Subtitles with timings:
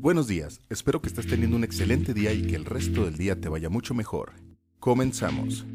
[0.00, 3.38] Buenos días, espero que estés teniendo un excelente día y que el resto del día
[3.38, 4.32] te vaya mucho mejor.
[4.78, 5.66] Comenzamos.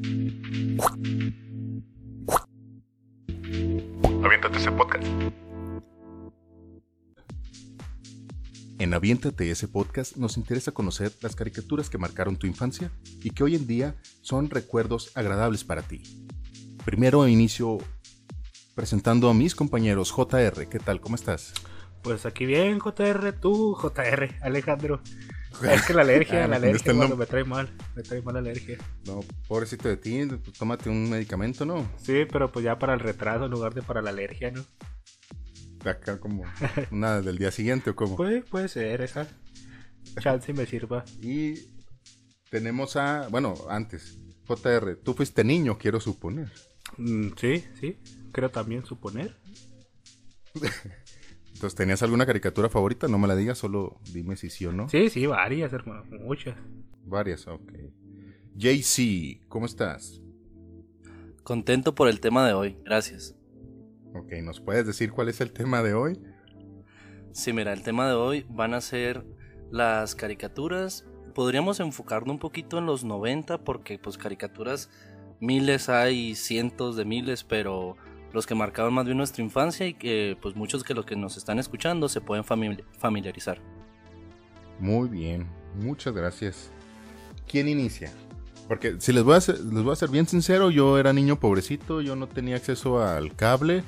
[4.24, 5.06] Aviéntate ese podcast.
[8.80, 12.90] En Aviéntate ese podcast nos interesa conocer las caricaturas que marcaron tu infancia
[13.22, 16.02] y que hoy en día son recuerdos agradables para ti.
[16.84, 17.78] Primero inicio
[18.74, 20.68] presentando a mis compañeros JR.
[20.68, 21.00] ¿Qué tal?
[21.00, 21.54] ¿Cómo estás?
[22.06, 25.02] Pues aquí bien, JR, tú, JR, Alejandro.
[25.64, 28.42] Es que la alergia, ah, la alergia cuando me trae mal, me trae mal la
[28.42, 28.78] alergia.
[29.08, 31.90] No, pobrecito de ti, pues tómate un medicamento, ¿no?
[31.98, 34.64] Sí, pero pues ya para el retraso en lugar de para la alergia, ¿no?
[35.84, 36.44] Acá como
[36.92, 38.16] una del día siguiente o cómo.
[38.16, 39.28] Puede, puede ser, esa
[40.22, 41.04] chance me sirva.
[41.24, 41.56] Y
[42.52, 46.52] tenemos a, bueno, antes, JR, tú fuiste niño, quiero suponer.
[46.98, 47.98] Mm, sí, sí,
[48.32, 49.36] creo también suponer.
[51.56, 53.08] Entonces, ¿tenías alguna caricatura favorita?
[53.08, 54.90] No me la digas, solo dime si sí o no.
[54.90, 56.54] Sí, sí, varias, hermano, muchas.
[57.06, 57.72] Varias, ok.
[58.56, 60.22] JC, ¿cómo estás?
[61.44, 63.38] Contento por el tema de hoy, gracias.
[64.14, 66.20] Ok, ¿nos puedes decir cuál es el tema de hoy?
[67.32, 69.26] Sí, mira, el tema de hoy van a ser
[69.72, 71.06] las caricaturas.
[71.34, 74.90] Podríamos enfocarnos un poquito en los 90 porque pues caricaturas
[75.40, 77.96] miles hay, cientos de miles, pero
[78.36, 81.38] los que marcaban más bien nuestra infancia y que pues muchos que los que nos
[81.38, 83.60] están escuchando se pueden familiarizar.
[84.80, 86.70] Muy bien, muchas gracias.
[87.48, 88.12] ¿Quién inicia?
[88.68, 91.40] Porque si les voy, a ser, les voy a ser bien sincero, yo era niño
[91.40, 93.84] pobrecito, yo no tenía acceso al cable,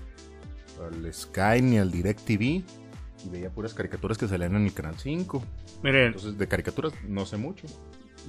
[0.82, 5.44] al Sky ni al DirecTV y veía puras caricaturas que salían en mi canal 5.
[5.84, 6.08] Miren.
[6.08, 7.68] Entonces de caricaturas no sé mucho.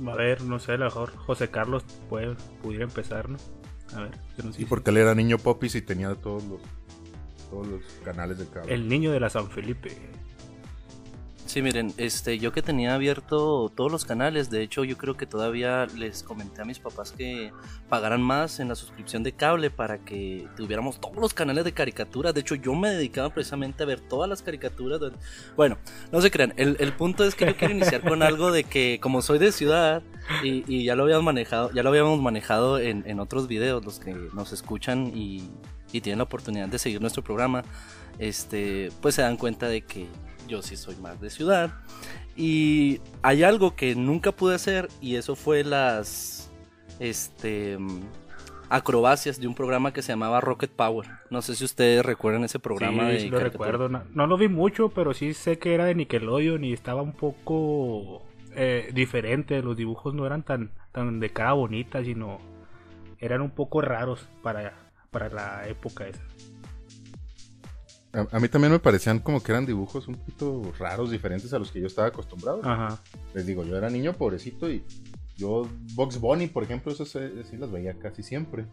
[0.06, 3.39] A ver, no sé, a lo mejor José Carlos puede, pudiera empezar, ¿no?
[3.94, 4.11] A ver,
[4.58, 6.61] Y porque él era niño popis y tenía todos los,
[7.50, 8.75] todos los canales de cable.
[8.75, 9.91] El niño de la San Felipe.
[11.49, 15.25] Sí, miren, este, yo que tenía abierto todos los canales, de hecho yo creo que
[15.25, 17.53] todavía les comenté a mis papás que
[17.89, 22.35] pagaran más en la suscripción de cable para que tuviéramos todos los canales de caricatura.
[22.35, 25.01] De hecho yo me dedicaba precisamente a ver todas las caricaturas.
[25.57, 25.79] Bueno,
[26.13, 28.98] no se crean, el, el punto es que yo quiero iniciar con algo de que
[29.01, 30.03] como soy de ciudad
[30.45, 34.01] y, y ya lo habíamos manejado, ya lo habíamos manejado en, en otros videos, los
[34.01, 35.48] que nos escuchan y,
[35.92, 37.64] y tienen la oportunidad de seguir nuestro programa,
[38.19, 40.08] este, pues se dan cuenta de que
[40.48, 41.73] yo sí soy más de ciudad.
[42.36, 46.51] Y hay algo que nunca pude hacer y eso fue las
[46.98, 47.79] este
[48.70, 51.07] acrobacias de un programa que se llamaba Rocket Power.
[51.31, 53.11] No sé si ustedes recuerdan ese programa.
[53.19, 53.89] Sí, lo recuerdo.
[53.89, 58.23] No, lo vi mucho, pero sí sé que era de Nickelodeon y estaba un poco
[58.55, 59.63] eh, diferente.
[59.63, 62.39] Los dibujos no eran tan, tan de cara bonita, sino
[63.19, 64.75] eran un poco raros para,
[65.11, 66.23] para la época esa.
[68.13, 71.70] A, mí también me parecían como que eran dibujos un poquito raros, diferentes a los
[71.70, 72.61] que yo estaba acostumbrado.
[72.64, 73.01] Ajá.
[73.35, 74.83] Les digo, yo era niño pobrecito y
[75.36, 78.67] yo, Box Bunny, por ejemplo, eso sí las veía casi siempre.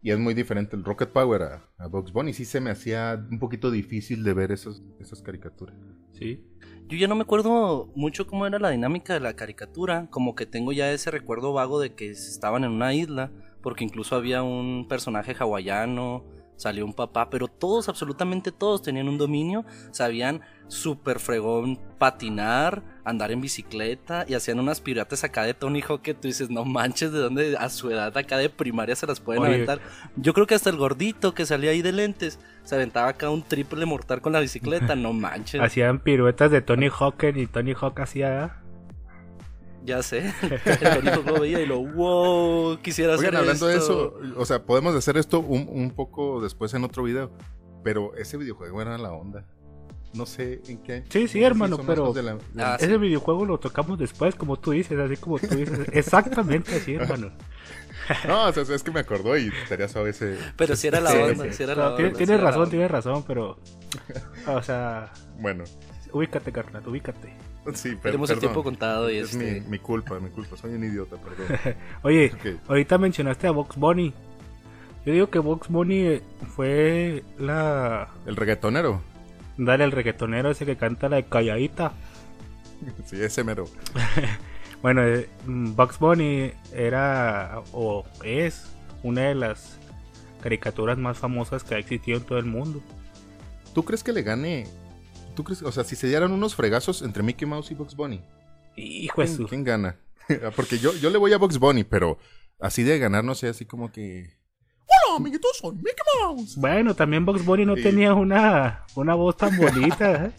[0.00, 2.34] Y es muy diferente el Rocket Power a, a Box Bunny.
[2.34, 5.74] Sí se me hacía un poquito difícil de ver esas, esas caricaturas.
[6.12, 6.44] Sí.
[6.88, 10.08] Yo ya no me acuerdo mucho cómo era la dinámica de la caricatura.
[10.10, 13.32] Como que tengo ya ese recuerdo vago de que estaban en una isla.
[13.62, 16.22] Porque incluso había un personaje hawaiano
[16.56, 23.32] salió un papá, pero todos, absolutamente todos tenían un dominio, sabían súper fregón patinar, andar
[23.32, 27.12] en bicicleta y hacían unas piratas acá de Tony Hawk que tú dices, no manches,
[27.12, 29.80] de dónde a su edad acá de primaria se las pueden aventar.
[30.16, 33.42] Yo creo que hasta el gordito que salía ahí de lentes se aventaba acá un
[33.42, 35.60] triple mortal con la bicicleta, no manches.
[35.60, 38.63] Hacían piruetas de Tony Hawk y Tony Hawk hacía
[39.84, 40.32] ya sé.
[40.80, 45.16] El lo veía y lo, wow, quisiera Oigan, hablando de eso, o sea, podemos hacer
[45.16, 47.30] esto un, un, poco después en otro video.
[47.82, 49.44] Pero ese videojuego era la onda.
[50.14, 51.04] No sé en qué.
[51.10, 52.14] Sí, sí, hermano, pero
[52.58, 55.88] ah, ese videojuego lo tocamos después, como tú dices, así como tú dices.
[55.92, 57.30] Exactamente así, hermano.
[58.28, 60.36] No, o sea, es que me acordó y estaría suave ese.
[60.58, 62.12] Pero si era la onda, si era la onda.
[62.12, 63.58] Tienes razón, tienes razón, pero.
[64.46, 65.10] O sea.
[65.38, 65.64] Bueno.
[66.12, 67.34] Ubícate, carnal, ubícate.
[67.74, 69.62] Sí, Tenemos el tiempo contado y es este...
[69.68, 70.56] mi, culpa, mi culpa.
[70.56, 71.76] Soy un idiota, perdón.
[72.02, 72.32] Oye,
[72.68, 74.12] ahorita mencionaste a Vox Bunny.
[75.06, 76.20] Yo digo que Vox Bunny
[76.54, 78.08] fue la...
[78.26, 79.00] ¿El reggaetonero?
[79.56, 81.92] Dale, el reggaetonero ese que canta la de Calladita.
[83.04, 83.66] sí, ese mero.
[84.82, 88.66] bueno, eh, Bugs Bunny era o es
[89.02, 89.78] una de las
[90.42, 92.82] caricaturas más famosas que ha existido en todo el mundo.
[93.74, 94.66] ¿Tú crees que le gane
[95.34, 95.62] ¿Tú crees?
[95.62, 98.20] O sea, si se dieran unos fregazos entre Mickey Mouse y Bugs Bunny.
[98.76, 99.96] Hijo de ¿Quién, ¿Quién gana?
[100.56, 102.18] Porque yo, yo le voy a Bugs Bunny, pero
[102.60, 104.36] así de ganar, no sé, así como que.
[104.86, 106.56] Hola, amiguitos, soy Mickey Mouse.
[106.56, 110.26] Bueno, también Bugs Bunny no tenía una, una voz tan bonita.
[110.26, 110.32] ¿eh?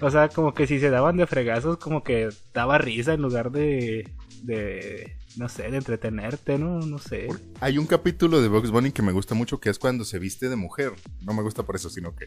[0.00, 3.50] O sea, como que si se daban de fregazos, como que daba risa en lugar
[3.50, 4.10] de,
[4.42, 6.80] de no sé, de entretenerte, ¿no?
[6.80, 7.28] No sé.
[7.60, 10.48] Hay un capítulo de Bugs Bunny que me gusta mucho que es cuando se viste
[10.48, 10.94] de mujer.
[11.22, 12.26] No me gusta por eso, sino que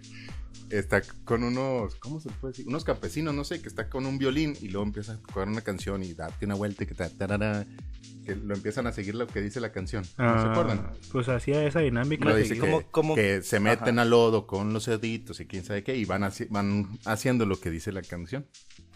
[0.70, 2.68] está con unos, ¿cómo se puede decir?
[2.68, 5.62] Unos campesinos, no sé, que está con un violín y luego empieza a tocar una
[5.62, 9.42] canción y date una vuelta y que, ta, que lo empiezan a seguir lo que
[9.42, 10.04] dice la canción.
[10.18, 10.92] ¿No se ah, acuerdan?
[11.12, 12.36] Pues hacía esa dinámica.
[12.36, 12.86] dice que,
[13.16, 17.00] que, se meten al lodo con los deditos y quién sabe qué y van, van
[17.06, 18.46] haciendo lo que dice la canción.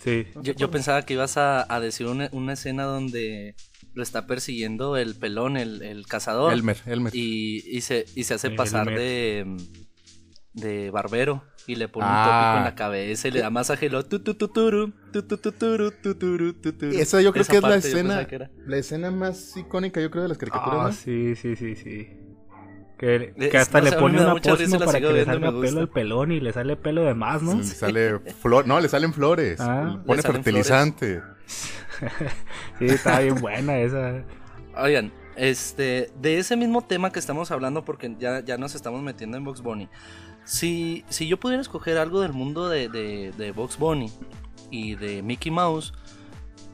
[0.04, 0.27] Sí.
[0.44, 3.56] Yo, pensaba que ibas a, decir una escena donde
[4.03, 6.51] lo está persiguiendo el pelón, el, cazador.
[6.51, 7.15] Elmer, Elmer.
[7.15, 9.57] Y, y, se, y se hace pasar de,
[10.53, 11.45] de barbero.
[11.65, 13.89] Y le pone un tópico en la cabeza y le da masaje.
[13.89, 14.11] Lo, Esa
[17.21, 18.27] yo creo que es la escena,
[18.67, 20.88] la escena más icónica, yo creo, de las caricaturas.
[20.88, 22.09] Ah, sí, sí, sí, sí.
[22.97, 26.41] Que, que hasta le pone una pócima para que le salga pelo al pelón y
[26.41, 27.63] le sale pelo de más, ¿no?
[27.63, 29.61] Sí, sale flor, no, le salen flores.
[29.61, 31.21] Ah, pone fertilizante.
[32.79, 34.23] sí, está bien buena esa.
[34.75, 39.37] Oigan, este, de ese mismo tema que estamos hablando, porque ya, ya nos estamos metiendo
[39.37, 39.89] en Box Bunny.
[40.45, 44.11] Si, si yo pudiera escoger algo del mundo de, de, de Box Bunny
[44.69, 45.93] y de Mickey Mouse,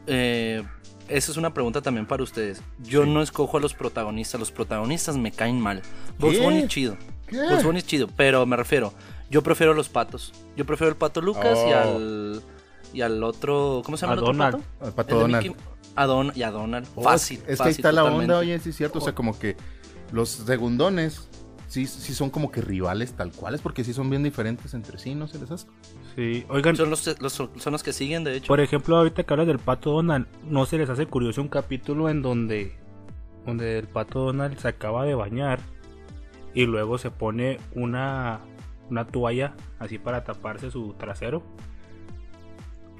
[0.07, 0.63] eh,
[1.07, 2.62] esa es una pregunta también para ustedes.
[2.80, 5.81] Yo no escojo a los protagonistas, los protagonistas me caen mal.
[6.18, 6.98] Box Bunny es chido.
[7.31, 8.94] Box Bunny chido, pero me refiero,
[9.30, 10.33] yo prefiero a los patos.
[10.56, 11.77] Yo prefiero al pato Lucas y oh.
[11.77, 12.44] al
[12.94, 14.62] y al otro, ¿cómo se llama el otro pato?
[14.82, 15.56] Al pato Donald.
[15.96, 16.88] A Don, y a Donald.
[16.96, 17.42] Oh, fácil.
[17.48, 19.00] Es que ahí está la onda, oye, sí es cierto.
[19.00, 19.58] O sea, como que
[20.12, 21.28] los segundones
[21.68, 25.16] sí, sí son como que rivales tal cuales, porque sí son bien diferentes entre sí,
[25.16, 25.68] ¿no se les hace?
[26.16, 26.76] Sí, oigan.
[26.76, 28.48] Son los, son los que siguen, de hecho.
[28.48, 32.10] Por ejemplo, ahorita que hablas del pato Donald, ¿no se les hace curioso un capítulo
[32.10, 32.76] en donde,
[33.46, 35.60] donde el pato Donald se acaba de bañar
[36.54, 38.40] y luego se pone una,
[38.90, 41.44] una toalla así para taparse su trasero?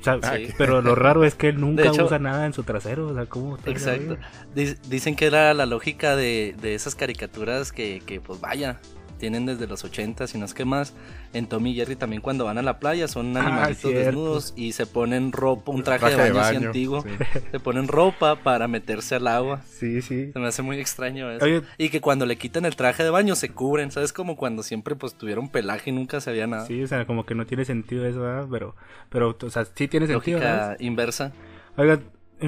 [0.06, 3.08] Ah, pero lo raro es que él nunca usa nada en su trasero.
[3.08, 4.18] O sea, ¿cómo Exacto.
[4.56, 8.80] Dicen que era la lógica de, de esas caricaturas que, que, pues vaya,
[9.20, 10.96] tienen desde los 80, si no es que más.
[11.34, 14.72] En Tommy y Jerry también cuando van a la playa son ah, animalitos desnudos y
[14.72, 17.04] se ponen ropa, un traje, de baño, así antiguo.
[17.52, 19.62] Se ponen ropa para meterse al agua.
[19.68, 20.32] Sí, sí.
[20.32, 21.46] Se me hace muy extraño eso.
[21.78, 24.14] Y que cuando le quitan el traje de baño se cubren, ¿sabes?
[24.14, 26.66] Como cuando siempre pues tuvieron pelaje y nunca se había nada.
[26.66, 28.48] Sí, o sea, como que no tiene sentido eso, ¿verdad?
[28.50, 28.76] Pero,
[29.10, 30.40] pero, o sea, sí tiene sentido.
[30.40, 31.34] Lógica inversa.
[31.78, 32.00] Oiga,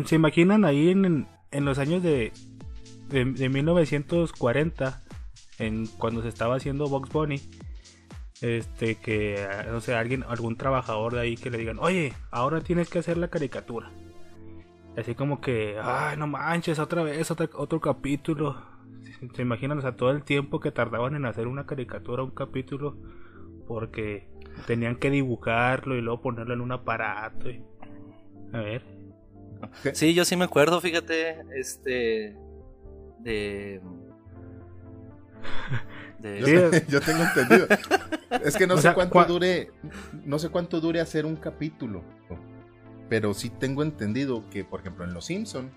[0.06, 2.32] ¿se imaginan ahí en, en los años de,
[3.10, 5.02] de, de 1940?
[5.62, 7.40] En cuando se estaba haciendo Box Bunny,
[8.42, 12.90] este que no sé, alguien, algún trabajador de ahí que le digan, oye, ahora tienes
[12.90, 13.92] que hacer la caricatura.
[14.98, 18.58] Así como que, ay, no manches, otra vez, otro, otro capítulo.
[19.36, 22.98] Se imaginan, o sea, todo el tiempo que tardaban en hacer una caricatura, un capítulo,
[23.68, 24.28] porque
[24.66, 27.50] tenían que dibujarlo y luego ponerlo en un aparato.
[28.52, 28.84] A ver.
[29.94, 32.36] Sí, yo sí me acuerdo, fíjate, este,
[33.20, 33.80] de
[36.88, 37.68] yo, tengo entendido.
[38.44, 39.72] Es que no sé cuánto dure,
[40.26, 42.04] no sé cuánto dure hacer un capítulo,
[43.10, 45.72] pero sí tengo entendido que, por ejemplo, en Los Simpson,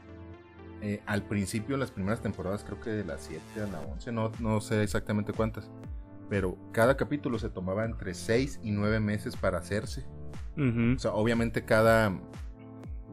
[0.81, 4.33] eh, al principio, las primeras temporadas, creo que de las 7 a la 11, no,
[4.39, 5.71] no sé exactamente cuántas,
[6.29, 10.05] pero cada capítulo se tomaba entre 6 y 9 meses para hacerse.
[10.57, 12.17] O sea, obviamente cada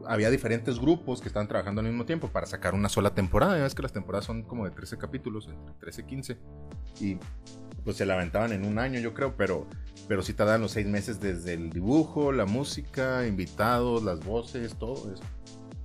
[0.06, 3.56] había diferentes grupos que estaban trabajando al mismo tiempo para sacar una sola temporada.
[3.56, 6.38] Ya ves que las temporadas son como de 13 capítulos, entre 13 y 15.
[7.00, 7.18] Y
[7.84, 9.66] pues se la aventaban en un año, yo creo, pero,
[10.08, 15.12] pero sí tardaban los seis meses desde el dibujo, la música, invitados, las voces, todo
[15.12, 15.22] eso.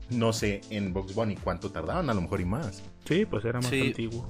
[0.09, 2.83] No sé en Box Bunny cuánto tardaban, a lo mejor y más.
[3.05, 4.27] Sí, pues era más antiguo.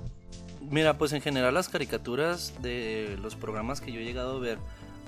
[0.69, 4.57] Mira, pues en general las caricaturas de los programas que yo he llegado a ver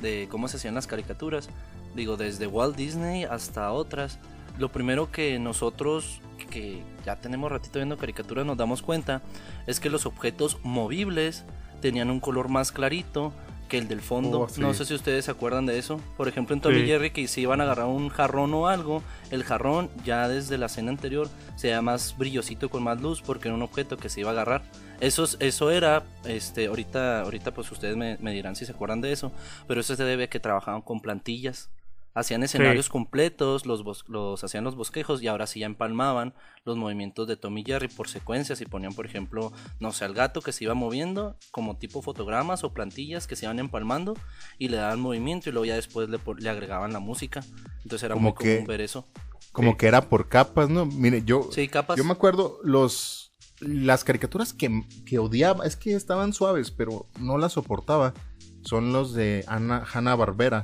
[0.02, 1.50] de cómo se hacían las caricaturas,
[1.96, 4.20] digo, desde Walt Disney hasta otras,
[4.60, 9.22] lo primero que nosotros que ya tenemos ratito viendo caricaturas nos damos cuenta
[9.68, 11.46] es que los objetos movibles
[11.82, 13.34] tenían un color más clarito
[13.70, 14.42] que el del fondo.
[14.42, 16.02] Oh, no sé si ustedes se acuerdan de eso.
[16.18, 19.44] Por ejemplo, en Tommy Jerry que si iban a agarrar un jarrón o algo, el
[19.44, 23.56] jarrón ya desde la escena anterior se veía más brillosito con más luz porque era
[23.56, 24.64] un objeto que se iba a agarrar.
[25.00, 29.12] Eso, eso era, este, ahorita, ahorita pues ustedes me, me dirán si se acuerdan de
[29.12, 29.32] eso,
[29.68, 31.70] pero eso se debe a que trabajaban con plantillas
[32.14, 36.34] hacían escenarios completos, los, los hacían los bosquejos y ahora sí ya empalmaban
[36.66, 40.42] los movimientos de Tommy Jerry por secuencias y ponían, por ejemplo, no sé, al gato
[40.42, 44.16] que se iba moviendo como tipo fotogramas o plantillas que se iban empalmando
[44.58, 47.42] y le daban movimiento y luego ya después le, le agregaban la música.
[47.84, 49.08] Entonces era muy común ver eso.
[49.52, 50.86] Como que era por capas, ¿no?
[50.86, 51.98] Mire, yo, sí, capas.
[51.98, 57.38] yo me acuerdo los las caricaturas que, que odiaba, es que estaban suaves, pero no
[57.38, 58.14] las soportaba.
[58.62, 60.64] Son los de Ana Hanna Barbera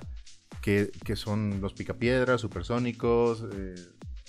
[0.66, 3.76] que, son los picapiedras, supersónicos, eh,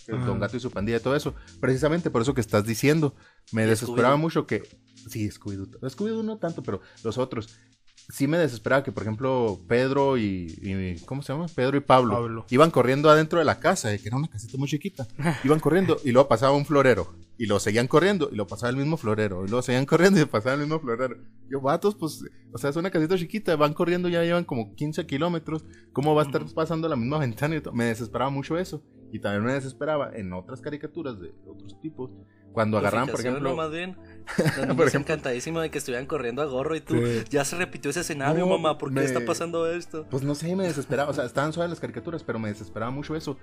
[0.06, 1.34] Don Gato y su pandilla, todo eso.
[1.60, 3.14] Precisamente por eso que estás diciendo.
[3.52, 4.62] Me desesperaba mucho que.
[5.08, 5.80] Sí, Scooby-Doo.
[5.80, 7.58] Scooby-Doo no tanto, pero los otros
[8.08, 11.46] sí me desesperaba que, por ejemplo, Pedro y, ¿cómo se llama?
[11.54, 15.06] Pedro y Pablo, iban corriendo adentro de la casa, que era una casita muy chiquita.
[15.44, 17.14] Iban corriendo y luego pasaba un florero.
[17.38, 19.44] Y lo seguían corriendo y lo pasaba el mismo florero.
[19.44, 21.16] Y luego seguían corriendo y pasaba el mismo florero.
[21.48, 23.56] Yo, vatos, pues, o sea, es una casita chiquita.
[23.56, 25.64] Van corriendo, ya llevan como 15 kilómetros.
[25.92, 27.56] ¿Cómo va a estar pasando la misma ventana?
[27.56, 28.82] Y Me desesperaba mucho eso.
[29.12, 32.10] Y también me desesperaba en otras caricaturas de otros tipos
[32.52, 33.50] cuando agarraban, por ejemplo.
[33.50, 33.96] No, más bien.
[34.76, 36.96] por ejemplo, encantadísimo de que estuvieran corriendo a gorro y tú.
[37.30, 38.78] Ya se repitió ese escenario, mamá.
[38.78, 40.06] ¿Por qué está pasando esto?
[40.10, 41.10] Pues no sé, me desesperaba.
[41.10, 43.38] O sea, estaban suaves las caricaturas, pero me desesperaba mucho eso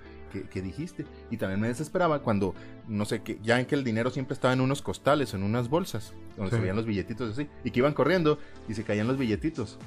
[0.50, 1.06] que, dijiste.
[1.30, 2.54] Y también me desesperaba cuando,
[2.88, 5.68] no sé, que ya en que el dinero siempre estaba en unos costales, en unas
[5.68, 7.48] bolsas, donde se veían los billetitos así.
[7.64, 8.38] Y que iban corriendo
[8.68, 9.78] y se caían los billetitos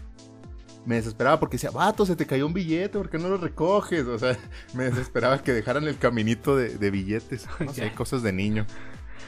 [0.86, 4.06] me desesperaba porque decía, vato, se te cayó un billete, ¿por qué no lo recoges?
[4.06, 4.38] O sea,
[4.74, 7.46] me desesperaba que dejaran el caminito de, de billetes.
[7.60, 8.66] No sé, cosas de niño.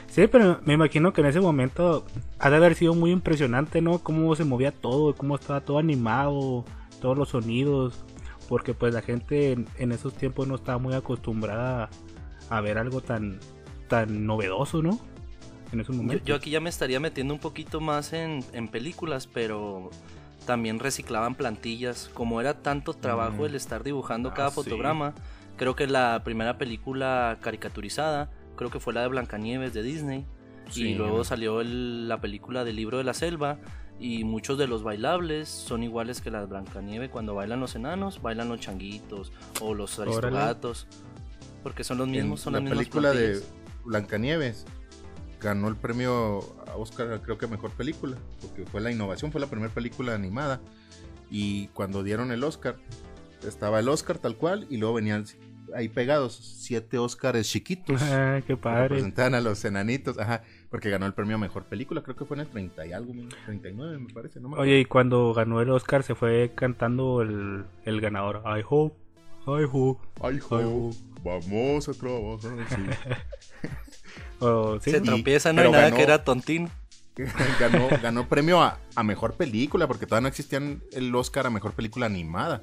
[0.08, 2.04] Sí, pero me imagino que en ese momento
[2.38, 3.98] ha de haber sido muy impresionante, ¿no?
[3.98, 6.64] Cómo se movía todo, cómo estaba todo animado,
[7.00, 8.04] todos los sonidos,
[8.48, 11.88] porque pues la gente en, esos tiempos no estaba muy acostumbrada
[12.48, 13.38] a ver algo tan,
[13.88, 14.98] tan novedoso, ¿no?
[15.72, 16.26] En esos momentos.
[16.26, 18.42] Yo, aquí ya me estaría metiendo un poquito más en,
[18.72, 19.90] películas, pero
[20.46, 22.10] también reciclaban plantillas.
[22.12, 23.46] Como era tanto trabajo mm.
[23.46, 25.14] el estar dibujando cada ah, fotograma,
[25.56, 28.28] creo que la primera película caricaturizada
[28.60, 30.26] creo que fue la de Blancanieves de Disney.
[30.74, 33.58] Y luego salió la película del libro de la selva.
[33.98, 37.08] Y muchos de los bailables son iguales que las Blancanieves.
[37.08, 40.86] Cuando bailan los enanos, bailan los changuitos o los aristogatos.
[41.62, 43.40] Porque son los mismos, son la película de
[43.86, 44.66] Blancanieves
[45.40, 49.46] ganó el premio a Oscar, creo que mejor película, porque fue la innovación, fue la
[49.46, 50.60] primera película animada.
[51.30, 52.76] Y cuando dieron el Oscar,
[53.48, 55.24] estaba el Oscar tal cual, y luego venía
[55.74, 58.00] ahí pegados, siete Oscars chiquitos.
[58.02, 58.88] Ah, qué padre.
[58.88, 62.36] Representan a los enanitos, ajá, porque ganó el premio a mejor película, creo que fue
[62.36, 63.12] en el 30 y algo,
[63.46, 68.00] 39 me parece, no Oye, y cuando ganó el Oscar se fue cantando el, el
[68.00, 68.96] ganador, I hope,
[69.46, 72.50] I hope, I hope, vamos a trabajar.
[74.40, 74.90] oh, ¿sí?
[74.90, 76.68] Se tropieza, no hay nada que era tontín.
[77.60, 81.72] ganó, ganó premio a, a mejor película, porque todavía no existían el Oscar a mejor
[81.72, 82.62] película animada.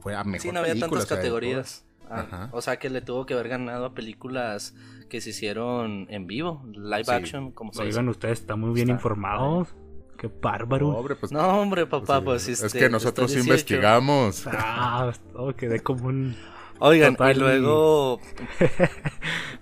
[0.00, 1.84] Fue a mejor sí, no había tantas categorías.
[2.14, 4.74] Ah, o sea que le tuvo que haber ganado a películas
[5.08, 9.74] que se hicieron en vivo, live action, como se Oigan, ustedes están muy bien informados.
[10.16, 11.04] Qué bárbaro.
[11.18, 14.46] Pues, no, hombre, papá, pues, Es este, que nosotros investigamos.
[14.56, 15.12] Ah,
[15.56, 16.36] quedé como un.
[16.78, 18.20] Oigan, y luego.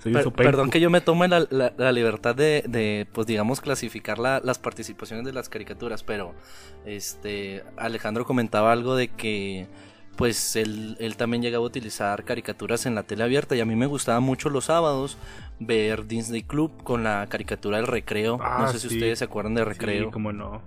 [0.37, 5.25] perdón que yo me tome la, la, libertad de, de, pues digamos, clasificar las participaciones
[5.25, 6.35] de las caricaturas, pero
[6.85, 9.68] este Alejandro comentaba algo de que
[10.16, 13.76] pues él, él, también llegaba a utilizar caricaturas en la tele abierta y a mí
[13.76, 15.16] me gustaba mucho los sábados
[15.59, 18.38] ver Disney Club con la caricatura del recreo.
[18.38, 20.07] no ah, sé si ustedes se acuerdan de recreo.
[20.07, 20.62] Sí, cómo no.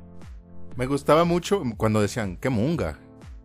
[0.76, 3.00] Me gustaba mucho cuando decían, qué munga.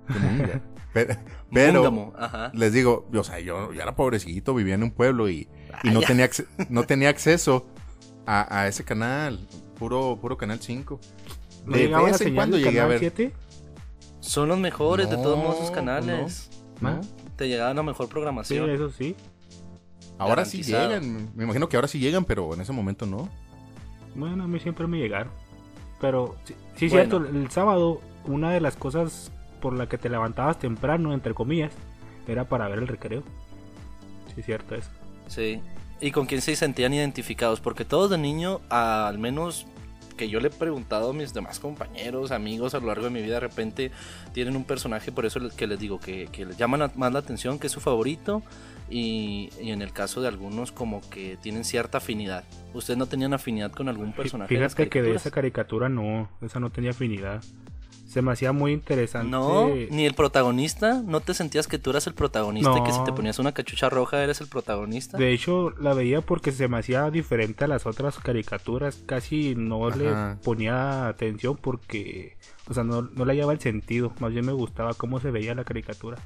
[0.09, 0.61] Qué munga.
[1.53, 2.13] pero,
[2.53, 5.49] les digo, o sea, yo, ya era pobrecito, vivía en un pueblo y,
[5.85, 6.29] y no, tenía
[6.69, 7.69] no tenía acceso
[8.27, 9.47] a, a, ese canal,
[9.79, 11.01] puro, puro Canal 5.
[11.67, 12.99] De vez en cuando llegué a ver.
[12.99, 13.33] 7?
[14.21, 16.51] Son los mejores de todos modos sus canales.
[16.81, 17.01] No,
[17.37, 18.67] Te llegaban a mejor programación.
[18.67, 19.17] Sí, eso sí.
[20.19, 21.31] Ahora sí llegan.
[21.35, 23.29] Me imagino que ahora sí llegan, pero en ese momento no.
[24.15, 25.33] Bueno, a mí siempre me llegaron.
[26.01, 30.59] Pero sí, sí cierto, el sábado una de las cosas por la que te levantabas
[30.59, 31.73] temprano, entre comillas,
[32.27, 33.23] era para ver el recreo.
[34.35, 34.91] Sí, cierto eso.
[35.27, 35.61] Sí.
[36.01, 37.61] ¿Y con quién se sentían identificados?
[37.61, 39.67] Porque todos de niño, al menos
[40.17, 43.23] que yo le he preguntado a mis demás compañeros, amigos a lo largo de mi
[43.23, 43.91] vida, de repente
[44.33, 47.59] tienen un personaje, por eso que les digo, que, que les llama más la atención,
[47.59, 48.43] que es su favorito,
[48.91, 52.45] y, en el caso de algunos como que tienen cierta afinidad.
[52.75, 54.55] ¿Ustedes no tenían afinidad con algún personaje?
[54.55, 57.43] Fíjate que de esa caricatura no, esa no tenía afinidad
[58.11, 59.31] se me hacía muy interesante.
[59.31, 61.01] No, ni el protagonista.
[61.07, 62.77] ¿No te sentías que tú eras el protagonista?
[62.77, 65.17] y Que si te ponías una cachucha roja eres el protagonista.
[65.17, 69.01] De hecho, la veía porque se me hacía diferente a las otras caricaturas.
[69.07, 70.11] Casi no le
[70.43, 72.37] ponía atención porque,
[72.69, 74.13] o sea, no, no le hallaba el sentido.
[74.19, 76.19] Más bien me gustaba cómo se veía la caricatura.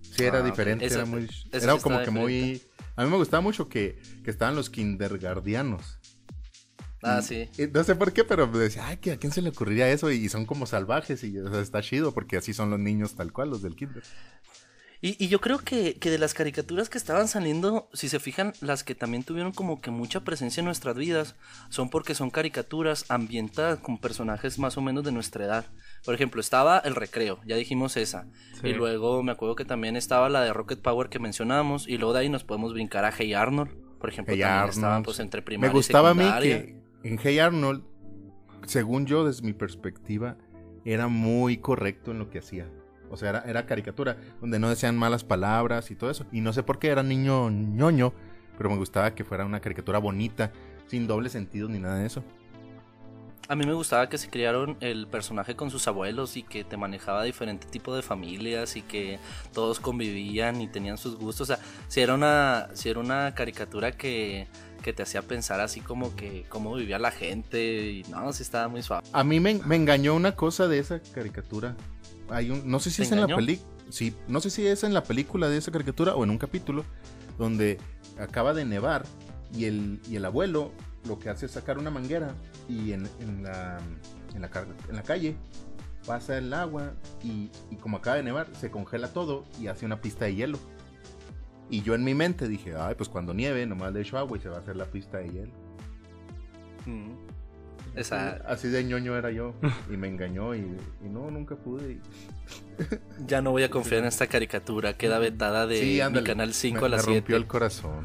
[0.00, 0.86] Sí, era ah, diferente.
[0.86, 1.28] era muy.
[1.52, 2.62] Era como que muy.
[2.96, 5.98] A mí me gustaba mucho que, que estaban los kindergardianos.
[7.02, 7.48] Ah, sí.
[7.72, 10.10] no sé por qué, pero decía, ay, ¿a quién se le ocurriría eso?
[10.10, 13.62] Y son como salvajes y está chido porque así son los niños tal cual, los
[13.62, 14.02] del kinder.
[15.04, 18.84] Y, yo creo que, que, de las caricaturas que estaban saliendo, si se fijan, las
[18.84, 21.34] que también tuvieron como que mucha presencia en nuestras vidas,
[21.70, 25.66] son porque son caricaturas ambientadas con personajes más o menos de nuestra edad.
[26.04, 28.28] Por ejemplo, estaba el recreo, ya dijimos esa.
[28.62, 31.88] Y luego me acuerdo que también estaba la de Rocket Power que mencionamos.
[31.88, 33.72] Y luego de ahí nos podemos brincar a Hey Arnold.
[33.98, 37.82] Por ejemplo, también estaban pues entre primaria Me gustaba a mí que en Hey Arnold,
[38.66, 40.36] según yo, desde mi perspectiva,
[40.84, 42.68] era muy correcto en lo que hacía.
[43.10, 46.24] O sea, era, caricatura, donde no decían malas palabras y todo eso.
[46.32, 48.12] Y no sé por qué era niño ñoño,
[48.56, 50.50] pero me gustaba que fuera una caricatura bonita,
[50.86, 52.24] sin doble sentido ni nada de eso.
[53.48, 56.76] A mí me gustaba que se criaron el personaje con sus abuelos y que te
[56.76, 59.18] manejaba diferente tipo de familias y que
[59.52, 61.50] todos convivían y tenían sus gustos.
[61.50, 64.46] O sea, si era una, si era una caricatura que,
[64.82, 68.68] que te hacía pensar así como que cómo vivía la gente y no, sí estaba
[68.68, 69.06] muy suave.
[69.12, 71.76] A mí me, me engañó una cosa de esa caricatura
[72.32, 74.94] hay un, no sé si es en la película, sí, no sé si es en
[74.94, 76.84] la película de esa caricatura o en un capítulo
[77.38, 77.78] donde
[78.18, 79.04] acaba de nevar
[79.54, 80.72] y el, y el abuelo
[81.06, 82.34] lo que hace es sacar una manguera
[82.68, 83.80] y en, en, la,
[84.34, 84.50] en, la,
[84.88, 85.36] en la calle
[86.06, 90.00] pasa el agua y, y, como acaba de nevar se congela todo y hace una
[90.00, 90.58] pista de hielo.
[91.72, 94.40] Y yo en mi mente dije, ay, pues cuando nieve nomás le echo agua y
[94.42, 95.52] se va a hacer la pista de hielo.
[96.84, 97.12] Mm.
[98.46, 99.54] Así de ñoño era yo.
[99.90, 100.66] Y me engañó y,
[101.02, 101.96] no, nunca pude.
[103.26, 104.98] ya no voy a confiar en esta caricatura.
[104.98, 107.20] Queda vetada de mi canal 5 a las 7.
[107.20, 108.00] rompió el corazón.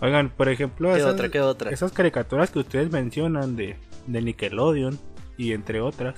[0.00, 1.70] Oigan, por ejemplo, esas, otra, otra?
[1.72, 3.76] esas caricaturas que ustedes mencionan de,
[4.06, 5.00] de Nickelodeon
[5.36, 6.14] y entre otras,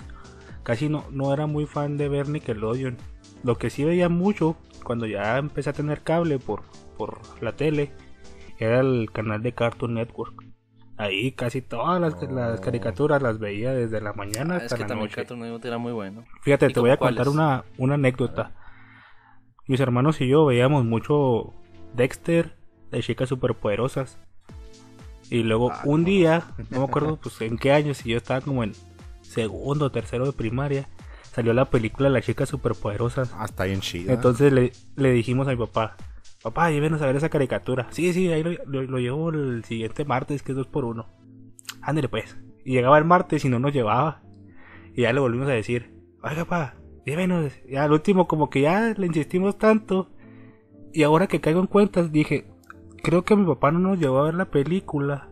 [0.62, 2.98] casi no, no era muy fan de ver Nickelodeon.
[3.42, 6.62] Lo que sí veía mucho cuando ya empecé a tener cable por,
[6.96, 7.92] por la tele
[8.58, 10.44] era el canal de Cartoon Network.
[10.96, 12.60] Ahí casi todas las, oh.
[12.60, 15.24] caricaturas las veía desde la mañana ah, hasta la noche.
[15.64, 16.24] era muy bueno.
[16.42, 18.52] Fíjate, te voy a contar una, una anécdota.
[19.66, 21.54] Mis hermanos y yo veíamos mucho
[21.94, 22.56] Dexter
[22.90, 24.18] de chicas superpoderosas.
[25.30, 28.40] Y luego ah, un día, no me acuerdo pues en qué año, si yo estaba
[28.40, 28.72] como en
[29.22, 30.88] segundo o tercero de primaria,
[31.32, 33.34] salió la película Las chicas superpoderosas.
[33.38, 34.12] Hasta ahí en chida.
[34.12, 35.96] Entonces le, le dijimos a mi papá,
[36.42, 37.88] papá, llévenos a ver esa caricatura.
[37.90, 41.06] Sí, sí, ahí lo, lo, llevo el siguiente martes, que es dos por uno.
[41.80, 42.36] Ándale pues.
[42.64, 44.22] Y llegaba el martes y no nos llevaba.
[44.94, 46.74] Y ya le volvimos a decir, oiga, papá,
[47.06, 47.52] llévenos.
[47.66, 50.10] Y al último como que ya le insistimos tanto.
[50.92, 52.46] Y ahora que caigo en cuentas dije,
[53.02, 55.28] creo que mi papá no nos llevó a ver la película.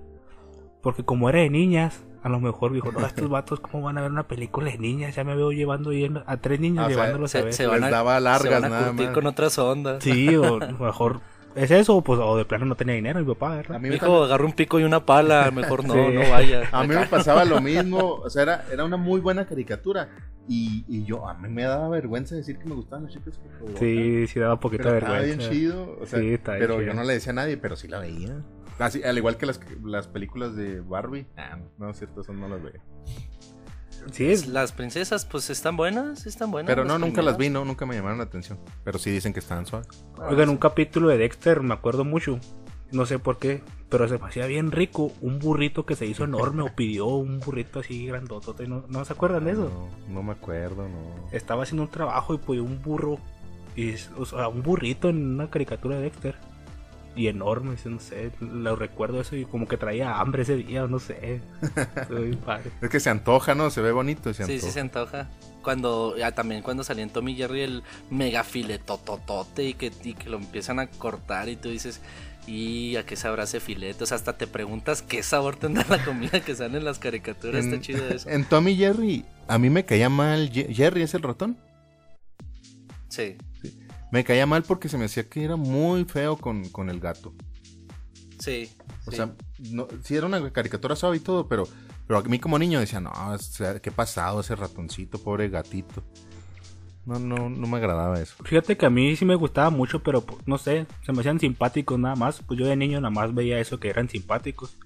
[0.83, 4.03] Porque como era de niñas, a lo mejor dijo, no, estos vatos, ¿cómo van a
[4.03, 5.15] ver una película de niñas?
[5.15, 5.91] Ya me veo llevando
[6.27, 7.55] a tres niños ah, llevándolos a ver.
[7.55, 10.03] Se, van a, daba largas, se con otras ondas.
[10.03, 11.21] Sí, o mejor
[11.55, 12.01] ¿Es eso?
[12.03, 13.77] Pues, o de plano no tenía dinero mi papá, ¿verdad?
[13.77, 16.69] A mí me dijo, agarró un pico y una pala, mejor no, no vaya.
[16.71, 20.09] A mí me pasaba lo mismo, o sea, era, era una muy buena caricatura.
[20.49, 23.39] Y, y, yo, a mí me daba vergüenza decir que me gustaban las chicas
[23.79, 25.21] Sí, sí daba poquita vergüenza.
[25.21, 27.87] Estaba bien chido, o sea, sí, pero yo no le decía a nadie, pero sí
[27.87, 28.43] la veía.
[28.81, 31.27] Así, al igual que las, las películas de Barbie.
[31.37, 32.81] Ah, no, cierto, eso no las veo.
[34.13, 36.69] Sí, las princesas, pues están buenas, están buenas.
[36.69, 38.59] Pero no, nunca las vi, no, nunca me llamaron la atención.
[38.83, 39.89] Pero sí dicen que están suaves.
[40.17, 42.41] Oigan, un capítulo de Dexter, me acuerdo mucho.
[42.93, 46.25] No sé por qué, pero se me hacía bien rico un burrito que se hizo
[46.25, 48.67] enorme o pidió un burrito así grandotote.
[48.67, 49.91] ¿No, ¿no se acuerdan de eso?
[50.09, 51.29] No, no me acuerdo, no.
[51.31, 53.19] Estaba haciendo un trabajo y pidió un burro.
[53.77, 56.50] Y, o sea, un burrito en una caricatura de Dexter
[57.17, 60.99] y enorme, no sé, lo recuerdo eso y como que traía hambre ese día, no
[60.99, 61.41] sé.
[62.81, 63.71] es que se antoja, ¿no?
[63.71, 64.33] Se ve bonito.
[64.33, 65.29] Se sí, sí, se antoja.
[65.63, 70.31] Cuando, ya también cuando salió en Tommy Jerry el mega filetototote y que, y que
[70.31, 72.01] lo empiezan a cortar y tú dices,
[72.47, 74.05] ¿y a qué sabrá ese filete?
[74.05, 77.65] O sea, hasta te preguntas qué sabor tendrá la comida que sale en las caricaturas,
[77.65, 78.31] está chido eso.
[78.31, 81.59] En Tommy Jerry, a mí me caía mal, Jerry es el ratón.
[83.09, 83.37] Sí.
[84.11, 87.33] Me caía mal porque se me hacía que era muy feo con, el gato.
[88.39, 88.71] Sí.
[89.07, 91.65] O sea, no, sí era una caricatura suave y todo, pero,
[92.07, 93.13] pero a mí como niño decía, no,
[93.83, 96.03] qué pasado ese ratoncito, pobre gatito.
[97.07, 98.35] No, no, no me agradaba eso.
[98.45, 101.41] Fíjate que a mí sí me gustaba mucho, pero pues, no sé, se me hacían
[101.41, 102.41] simpáticos nada más.
[102.47, 104.77] Pues yo de niño nada más veía eso que eran simpáticos.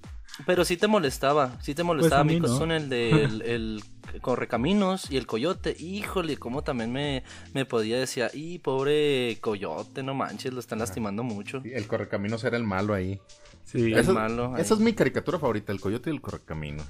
[0.47, 2.25] Pero sí te molestaba, sí te molestaba.
[2.25, 3.83] Pues son el de el,
[4.20, 5.77] Correcaminos y el Coyote.
[5.79, 11.23] Híjole, como también me, me podía decir, y pobre Coyote, no manches, lo están lastimando
[11.23, 11.62] mucho.
[11.64, 13.20] el Correcaminos era el malo ahí.
[13.64, 14.57] Sí, el malo.
[14.57, 16.87] Esa es mi caricatura favorita, el Coyote y el Correcaminos.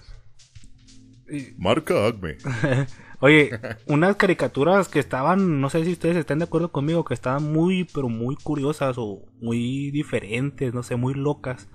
[1.57, 2.37] Marca Acme.
[3.21, 7.51] Oye, unas caricaturas que estaban, no sé si ustedes están de acuerdo conmigo, que estaban
[7.51, 11.69] muy, pero muy curiosas o muy diferentes, no sé, muy locas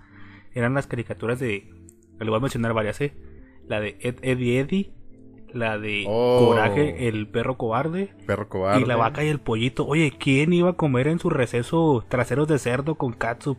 [0.60, 1.70] eran las caricaturas de.
[2.20, 3.14] Le voy a mencionar varias, ¿eh?
[3.68, 4.94] La de Ed, Eddie Eddie.
[5.54, 6.46] La de oh.
[6.48, 8.14] Coraje, el perro cobarde.
[8.28, 8.82] Perro cobarde.
[8.82, 9.86] Y la vaca y el pollito.
[9.88, 13.58] Oye, ¿quién iba a comer en su receso traseros de cerdo con katsu?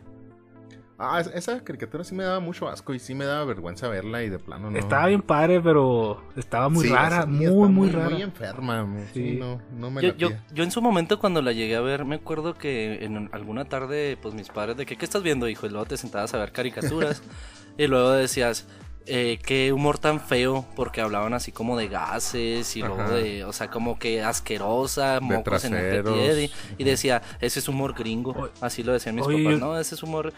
[1.03, 4.29] Ah, esa caricatura sí me daba mucho asco y sí me daba vergüenza verla y
[4.29, 4.77] de plano no.
[4.77, 8.11] Estaba bien padre, pero estaba muy rara, muy, muy, rara.
[8.11, 9.37] Muy enferma, sí.
[9.39, 12.17] no, no me yo, yo, yo, en su momento cuando la llegué a ver, me
[12.17, 15.65] acuerdo que en alguna tarde, pues mis padres de que, ¿qué estás viendo, hijo?
[15.65, 17.23] Y luego te sentabas a ver caricaturas
[17.79, 18.67] y luego decías,
[19.07, 23.53] eh, qué humor tan feo, porque hablaban así como de gases y luego de, o
[23.53, 26.07] sea, como que asquerosa, mocos en el
[26.39, 29.79] y, y, decía, ese es humor gringo, así lo decían mis papás, ¿no?
[29.79, 30.31] Ese es humor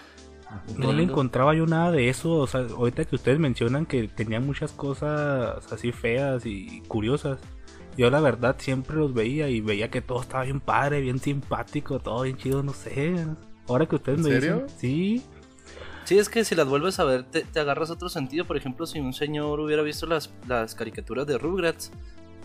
[0.78, 2.34] no le encontraba yo nada de eso.
[2.34, 7.40] O sea, ahorita que ustedes mencionan que tenían muchas cosas así feas y curiosas.
[7.98, 12.00] Yo la verdad siempre los veía y veía que todo estaba bien padre, bien simpático,
[12.00, 13.16] todo bien chido, no sé.
[13.68, 15.24] Ahora que ustedes me dicen, sí.
[16.06, 18.46] Sí, es que si las vuelves a ver te, agarras otro sentido.
[18.46, 21.92] Por ejemplo, si un señor hubiera visto las, las caricaturas de Rugrats,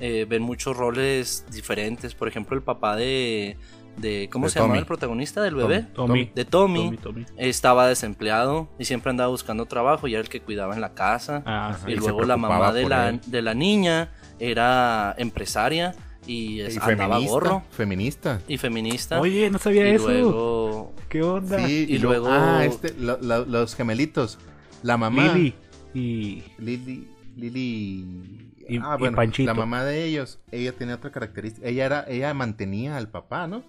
[0.01, 2.15] eh, ven muchos roles diferentes.
[2.15, 3.57] Por ejemplo, el papá de,
[3.99, 5.87] de ¿cómo se llama el protagonista del bebé?
[5.95, 6.31] Tommy.
[6.35, 6.99] De Tommy,
[7.37, 11.43] Estaba desempleado y siempre andaba buscando trabajo y era el que cuidaba en la casa.
[11.47, 15.95] Ah, y luego la mamá de la, de la niña era empresaria
[16.29, 17.63] y, andaba gorro.
[17.71, 18.41] Feminista.
[18.47, 19.21] Y feminista.
[19.21, 20.93] Oye, no sabía eso.
[21.09, 21.67] ¿Qué onda?
[21.67, 22.29] Sí, y, luego...
[22.31, 24.39] Ah, este, los gemelitos.
[24.83, 25.33] La mamá.
[25.33, 25.55] Lili.
[25.95, 26.43] Y...
[26.59, 27.09] Lili...
[27.37, 28.45] Lili...
[28.69, 29.47] Y, ah, bueno, Panchito.
[29.47, 31.67] la mamá de ellos, ella tenía otra característica.
[31.67, 33.63] Ella era, ella mantenía al papá, ¿no?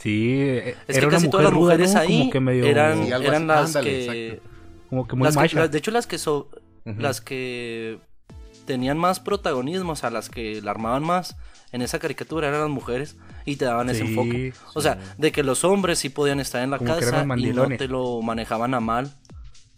[0.00, 2.30] Sí, es era que casi todas las mujeres ahí
[2.64, 4.40] eran, eran las que
[4.88, 6.18] como que muy de hecho las que
[6.84, 7.98] las que
[8.64, 11.36] tenían más protagonismo, o sea, las que la armaban más
[11.72, 14.52] en esa caricatura eran las mujeres y te daban ese enfoque.
[14.74, 17.88] O sea, de que los hombres sí podían estar en la casa y no te
[17.88, 19.12] lo manejaban a mal.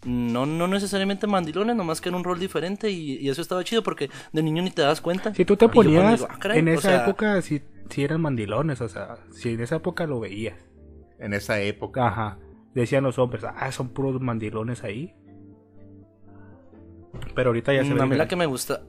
[0.05, 4.09] No, no necesariamente mandilones, nomás que en un rol diferente y, eso estaba chido porque
[4.31, 5.33] de niño ni te das cuenta.
[5.33, 9.49] Si tú te ponías ah, en esa época, si si eran mandilones, o sea, si
[9.49, 10.57] en esa época lo veías.
[11.19, 12.07] En esa época.
[12.07, 12.39] Ajá.
[12.73, 15.13] Decían los hombres, ah, son puros mandilones ahí.
[17.35, 18.01] Pero ahorita ya se ve.
[18.01, 18.81] A mí la que me gusta,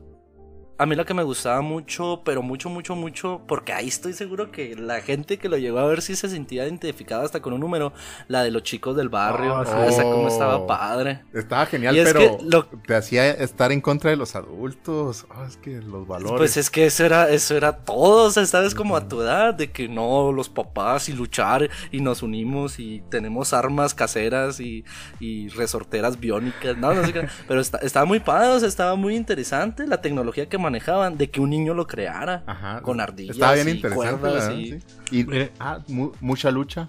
[0.77, 4.51] a mí lo que me gustaba mucho, pero mucho, mucho, mucho, porque ahí estoy seguro
[4.51, 7.61] que la gente que lo llegó a ver sí se sentía identificada hasta con un
[7.61, 7.93] número,
[8.29, 9.55] la de los chicos del barrio.
[9.55, 10.67] Ah, o sea, cómo estaba oh.
[10.67, 11.23] padre.
[11.33, 12.39] Estaba genial, pero
[12.87, 15.27] te hacía estar en contra de los adultos.
[15.37, 16.39] Oh, es que los valores.
[16.39, 18.29] Pues es que eso era, eso era todo.
[18.29, 22.01] O sea, sabes como a tu edad, de que no, los papás y luchar y
[22.01, 24.85] nos unimos y tenemos armas caseras y,
[25.21, 26.77] y resorteras biónicas.
[26.77, 27.15] No, no sé
[27.49, 31.41] pero estaba muy padre, o sea, estaba muy interesante la tecnología que manejaban de que
[31.41, 35.27] un niño lo creara con ardillas Estaba bien y interesante, y...
[35.61, 35.79] ah,
[36.21, 36.87] mucha lucha.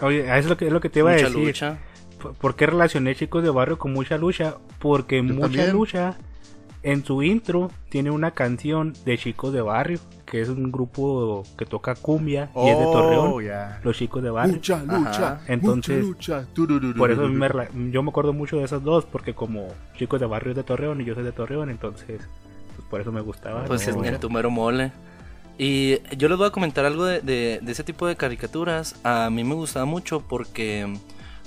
[0.00, 1.46] Oye, es lo que, es lo que te iba a decir.
[1.46, 1.78] Lucha.
[2.40, 4.56] ¿Por qué relacioné chicos de barrio con mucha lucha?
[4.78, 6.16] Porque mucha lucha
[6.82, 11.66] en su intro tiene una canción de chicos de barrio, que es un grupo que
[11.66, 13.80] toca cumbia y es de oh, Torreón.
[13.82, 14.54] Los chicos de barrio.
[14.54, 15.40] Mucha lucha.
[15.46, 16.04] Entonces,
[16.96, 20.56] por eso yo me acuerdo mucho de esas dos, porque como chicos de barrio es
[20.56, 22.20] de Torreón y yo soy de Torreón, entonces
[22.90, 23.64] por eso me gustaba.
[23.64, 24.92] Pues es el tumero mole.
[25.56, 28.96] Y yo les voy a comentar algo de, ese tipo de caricaturas.
[29.04, 30.92] A mí me gustaba mucho porque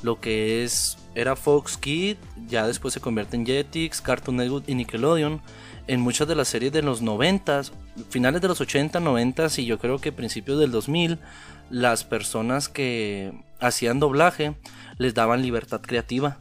[0.01, 4.75] lo que es era Fox Kid, ya después se convierte en Jetix, Cartoon Network y
[4.75, 5.41] Nickelodeon.
[5.87, 7.63] En muchas de las series de los 90,
[8.09, 11.19] finales de los 80, 90 y yo creo que principios del 2000,
[11.69, 14.53] las personas que hacían doblaje
[14.97, 16.37] les daban libertad creativa.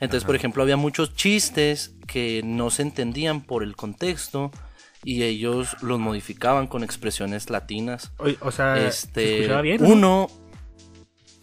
[0.00, 4.50] Entonces, por ejemplo, había muchos chistes que no se entendían por el contexto
[5.04, 8.12] y ellos los modificaban con expresiones latinas.
[8.40, 9.48] O, sea, este,
[9.80, 10.28] uno,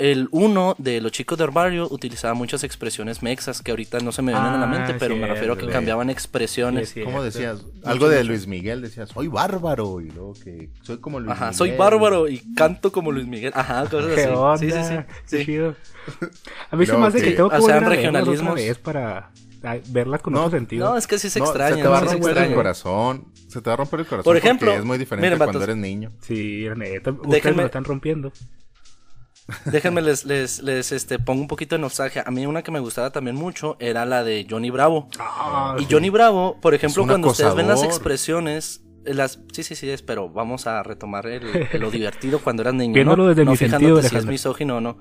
[0.02, 4.24] el uno de los chicos del barrio utilizaba muchas expresiones mexas que ahorita no se
[4.24, 6.96] me vienen a la mente, ah, pero me refiero a que cambiaban expresiones.
[7.04, 7.64] ¿Cómo decías?
[7.84, 11.78] Algo de Luis Miguel, decías, soy bárbaro y luego que soy como Luis Ajá, soy
[11.78, 13.54] bárbaro y canto como Luis Miguel.
[13.56, 14.72] Ajá, cosas así.
[14.72, 15.46] Sí, sí, sí.
[15.46, 15.76] Chido.
[16.72, 18.60] A mí se me hace que tengo que o sea, regionalismos.
[18.60, 19.30] es para
[19.90, 20.90] verlas con otro sentido.
[20.90, 21.76] No, es que sí se extraña.
[21.76, 23.26] Se te va a romper el corazón.
[23.48, 24.24] Se te va a romper el corazón.
[24.24, 26.12] Por ejemplo, es muy diferente cuando eres niño.
[26.22, 27.12] Sí, neta.
[27.12, 28.32] Ustedes me lo están rompiendo.
[29.66, 32.24] Déjenme les, les, les, este, pongo un poquito de nostalgia.
[32.26, 35.08] A mí una que me gustaba también mucho era la de Johnny Bravo.
[35.20, 39.90] Ah, y Johnny Bravo, por ejemplo, cuando ustedes ven las expresiones, las, sí, sí, sí,
[39.90, 43.06] es, pero vamos a retomar el, lo divertido cuando eran niños.
[43.06, 44.98] no, desde no mi sentido, si es misógino o no.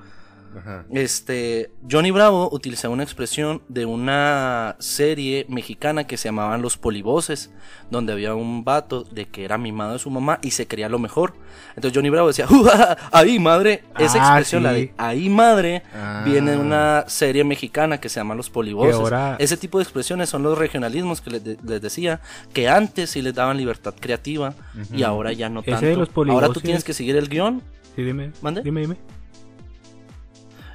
[0.91, 7.51] Este, Johnny Bravo utilizaba una expresión de una serie mexicana que se llamaban Los Polivoces,
[7.91, 10.99] donde había un vato de que era mimado de su mamá y se creía lo
[10.99, 11.35] mejor.
[11.77, 12.47] Entonces Johnny Bravo decía,
[13.13, 15.83] ahí madre, esa ah, expresión, la de ahí madre,
[16.25, 16.61] viene de ah.
[16.61, 19.13] una serie mexicana que se llama Los Polivoces.
[19.39, 22.21] Ese tipo de expresiones son los regionalismos que les, decía,
[22.53, 24.55] que antes sí les daban libertad creativa
[24.93, 26.07] y ahora ya no tanto.
[26.29, 27.63] Ahora tú tienes que seguir el guion.
[27.97, 28.33] Sí, dime.
[28.41, 28.63] ¿Mande?
[28.63, 28.97] Dime, dime.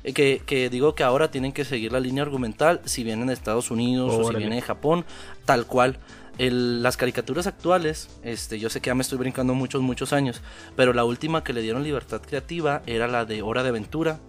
[0.05, 3.33] Eh, que, que, digo que ahora tienen que seguir la línea argumental, si vienen de
[3.33, 5.03] Estados Unidos o si vienen de Japón,
[5.45, 5.97] tal cual.
[6.37, 10.41] las caricaturas actuales, este, yo sé que ya me estoy brincando muchos, muchos años,
[10.75, 14.19] pero la última que le dieron libertad creativa era la de Hora de Aventura,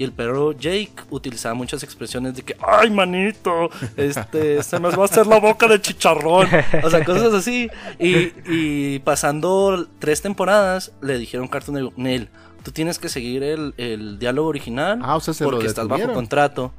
[0.00, 5.02] y el perro Jake utilizaba muchas expresiones de que, ay, manito, este, se me va
[5.02, 6.48] a hacer la boca de chicharrón.
[6.82, 7.68] O sea, cosas así.
[7.98, 12.30] Y, y pasando tres temporadas, le dijeron Cartoon Network,
[12.62, 16.72] tú tienes que seguir el, el diálogo original ah, o sea, porque estás bajo contrato.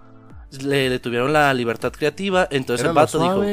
[0.62, 3.44] Le detuvieron la libertad creativa, entonces el vato dijo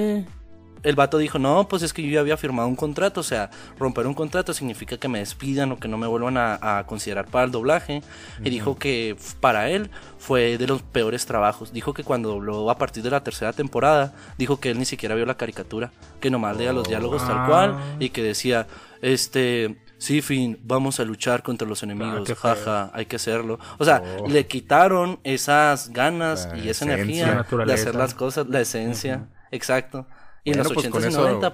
[0.82, 3.50] el vato dijo, no, pues es que yo ya había firmado un contrato, o sea,
[3.78, 7.44] romper un contrato significa que me despidan o que no me vuelvan a, considerar para
[7.44, 8.02] el doblaje.
[8.44, 11.72] Y dijo que para él fue de los peores trabajos.
[11.72, 15.14] Dijo que cuando dobló a partir de la tercera temporada, dijo que él ni siquiera
[15.14, 17.96] vio la caricatura, que nomás leía los diálogos tal cual ah.
[17.98, 18.66] y que decía,
[19.02, 19.76] este...
[19.98, 23.58] Sí, fin, vamos a luchar contra los enemigos, ah, jaja, hay que hacerlo.
[23.78, 24.28] O sea, oh.
[24.28, 30.06] le quitaron esas ganas y esa energía de hacer las cosas, la esencia, exacto.
[30.44, 31.52] Y en los pues con eso,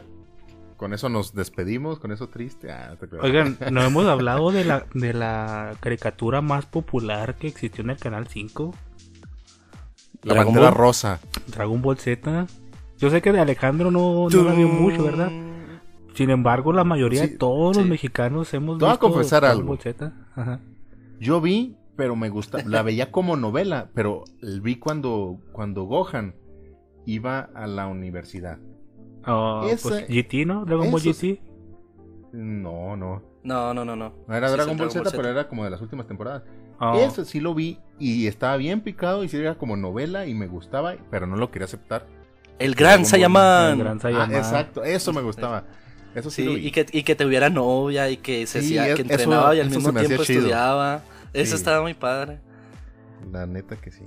[0.77, 2.71] Con eso nos despedimos, con eso triste.
[2.71, 7.91] Ah, Oigan, no hemos hablado de la, de la caricatura más popular que existió en
[7.91, 8.75] el canal 5.
[10.23, 11.19] La bandera rosa.
[11.47, 12.47] Dragon Ball Z.
[12.99, 15.31] Yo sé que de Alejandro no, no la vio mucho, ¿verdad?
[16.15, 18.87] Sin embargo, la mayoría de todos los mexicanos hemos visto.
[18.87, 19.77] Te voy a confesar algo.
[21.21, 22.63] Yo vi, pero me gusta.
[22.67, 24.25] La veía como novela, pero
[24.63, 26.35] vi cuando, cuando Gohan
[27.07, 28.59] iba a la universidad.
[29.27, 30.65] Oh, pues GT, ¿no?
[30.65, 31.41] Dragon Ball GT.
[32.33, 33.23] No, no.
[33.43, 34.13] No, no, no, no.
[34.29, 36.43] era Dragon Ball Z, pero era como de las últimas temporadas.
[36.81, 36.95] Oh.
[36.99, 40.47] Ese sí lo vi y estaba bien picado y sí era como novela y me
[40.47, 42.07] gustaba, pero no lo quería aceptar.
[42.59, 43.73] El Gran Sayaman.
[43.73, 44.35] El Gran Sayaman.
[44.35, 45.65] Ah, exacto, eso me gustaba.
[46.15, 49.61] Eso sí, Y, que, y que tuviera novia y que se hacía, que entrenaba y
[49.61, 51.03] al mismo tiempo estudiaba.
[51.33, 52.39] Eso estaba muy padre.
[53.33, 54.05] La neta que sí.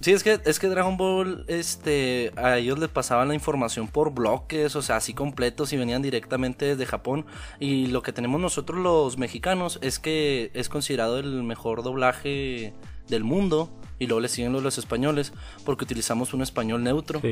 [0.00, 4.12] Sí, es que, es que Dragon Ball, este, a ellos les pasaban la información por
[4.12, 7.24] bloques, o sea, así completos y venían directamente desde Japón.
[7.58, 12.74] Y lo que tenemos nosotros los mexicanos es que es considerado el mejor doblaje
[13.08, 13.70] del mundo.
[13.98, 15.32] Y luego le siguen los, los españoles
[15.64, 17.22] porque utilizamos un español neutro.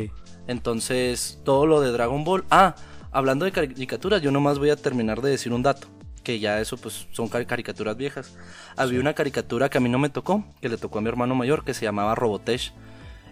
[0.47, 2.45] Entonces, todo lo de Dragon Ball.
[2.51, 2.75] Ah,
[3.13, 5.89] hablando de caricaturas, yo nomás voy a terminar de decir un dato
[6.23, 8.37] que ya eso pues son caricaturas viejas.
[8.77, 11.35] Había una caricatura que a mí no me tocó, que le tocó a mi hermano
[11.35, 12.73] mayor, que se llamaba Robotesh.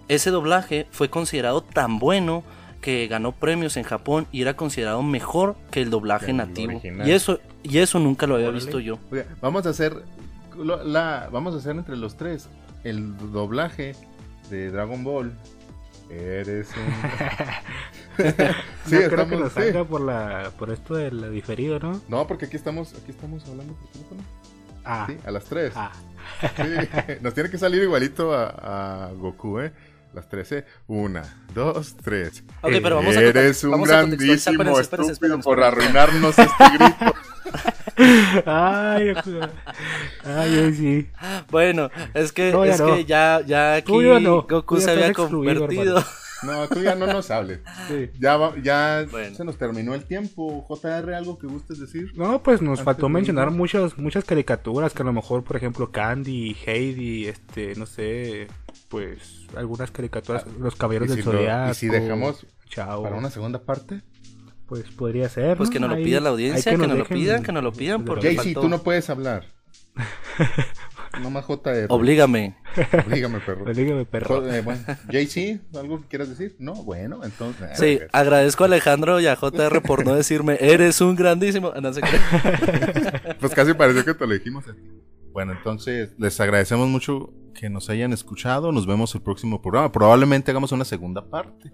[0.09, 2.43] Ese doblaje fue considerado tan bueno
[2.81, 6.81] que ganó premios en Japón y era considerado mejor que el doblaje nativo.
[6.83, 8.99] Y eso, y eso nunca lo había visto yo.
[9.41, 10.03] vamos a hacer
[10.57, 12.49] la, vamos a hacer entre los tres
[12.85, 13.95] el doblaje
[14.51, 15.33] de Dragon Ball.
[16.11, 16.83] Eres un...
[18.87, 22.01] sí, no creo que nos salga por, la, por esto del diferido, ¿no?
[22.09, 24.23] No, porque aquí estamos, aquí estamos hablando por teléfono.
[24.85, 25.07] Ah.
[25.09, 25.73] Sí, a las 3.
[25.77, 25.93] Ah.
[26.57, 29.73] Sí, nos tiene que salir igualito a, a Goku, ¿eh?
[30.13, 30.65] Las 13.
[30.89, 31.23] Una,
[31.55, 32.43] dos, tres.
[32.63, 37.15] Ok, pero vamos a Eres un grandísimo estúpido por arruinarnos este grito.
[38.47, 39.15] ay,
[40.25, 41.11] ay, sí.
[41.51, 46.03] Bueno, es que, es ya, que ya, ya aquí Goku se había convertido.
[46.43, 47.61] No, tú ya no nos hables.
[48.19, 50.65] Ya, ya se nos terminó el tiempo.
[50.67, 52.13] JR, ¿algo que gustes decir?
[52.15, 56.57] No, pues nos faltó mencionar muchas, muchas caricaturas que a lo mejor, por ejemplo, Candy,
[56.67, 58.49] Heidi, este, no sé,
[58.89, 61.71] pues algunas caricaturas, ah, Los Caballeros del Zodiaco.
[61.71, 64.03] ¿Y si dejamos para una segunda parte?
[64.67, 65.57] Pues podría ser.
[65.57, 68.05] Pues que nos lo pida la audiencia, que, nos, lo pidan, que nos lo pidan.
[68.05, 69.47] Porque Jaycee, tú no puedes hablar.
[71.19, 71.87] No más JR.
[71.89, 72.57] Oblígame.
[73.07, 73.65] Oblígame, perro.
[73.65, 74.53] Oblígame, perro.
[74.53, 76.55] Eh, bueno, JC, ¿algo que quieras decir?
[76.59, 77.71] No, bueno, entonces.
[77.75, 81.73] Sí, agradezco a Alejandro y a JR por no decirme, eres un grandísimo.
[81.81, 83.35] No sé qué.
[83.41, 84.65] pues casi pareció que te lo dijimos.
[85.33, 88.71] Bueno, entonces les agradecemos mucho que nos hayan escuchado.
[88.71, 89.91] Nos vemos el próximo programa.
[89.91, 91.73] Probablemente hagamos una segunda parte.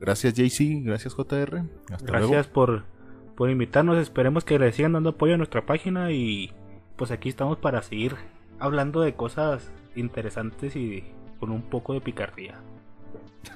[0.00, 0.82] Gracias, JC.
[0.82, 1.62] Gracias, JR.
[1.92, 2.84] Hasta gracias por,
[3.36, 3.98] por invitarnos.
[3.98, 6.52] Esperemos que le sigan dando apoyo a nuestra página y
[6.96, 8.16] pues aquí estamos para seguir
[8.58, 11.04] hablando de cosas interesantes y
[11.40, 12.60] con un poco de picardía.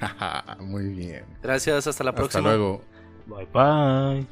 [0.61, 1.25] Muy bien.
[1.43, 2.51] Gracias, hasta la próxima.
[2.51, 2.83] Hasta luego.
[3.27, 4.27] Bye bye.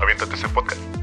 [0.00, 0.95] Aviéntate ese podcast.